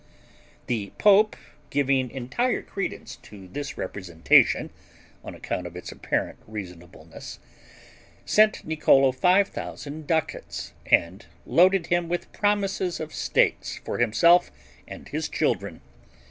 [0.65, 1.35] The pope
[1.69, 4.71] giving entire credence to this representation,
[5.23, 7.37] on account of its apparent reasonableness,
[8.25, 14.51] sent Niccolo five thousand ducats and loaded him with promises of states for himself
[14.87, 15.81] and his children.